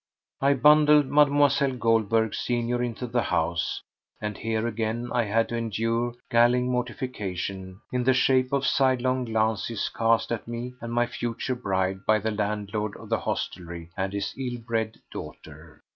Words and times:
I 0.41 0.55
bundled 0.55 1.05
Mlle. 1.05 1.77
Goldberg 1.77 2.33
senior 2.33 2.81
into 2.81 3.05
the 3.05 3.21
house, 3.21 3.83
and 4.19 4.35
here 4.35 4.65
again 4.65 5.11
I 5.13 5.25
had 5.25 5.47
to 5.49 5.55
endure 5.55 6.15
galling 6.31 6.71
mortification 6.71 7.81
in 7.91 8.03
the 8.05 8.13
shape 8.15 8.51
of 8.51 8.65
sidelong 8.65 9.25
glances 9.25 9.89
cast 9.95 10.31
at 10.31 10.47
me 10.47 10.73
and 10.81 10.91
my 10.91 11.05
future 11.05 11.53
bride 11.53 12.03
by 12.07 12.17
the 12.17 12.31
landlord 12.31 12.95
of 12.97 13.09
the 13.09 13.19
hostelry 13.19 13.91
and 13.95 14.11
his 14.11 14.33
ill 14.39 14.57
bred 14.57 14.99
daughter. 15.11 15.79